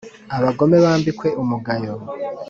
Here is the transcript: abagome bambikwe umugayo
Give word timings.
abagome 0.37 0.77
bambikwe 0.83 1.27
umugayo 1.41 1.93